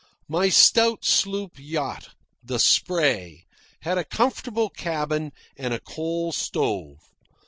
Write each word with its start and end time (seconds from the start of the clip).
My 0.27 0.49
stout 0.49 1.05
sloop 1.05 1.59
yacht, 1.59 2.15
the 2.43 2.57
Spray, 2.57 3.45
had 3.81 3.99
a 3.99 4.03
comfortable 4.03 4.71
cabin 4.71 5.31
and 5.55 5.75
a 5.75 5.79
coal 5.79 6.31
stove. 6.31 6.97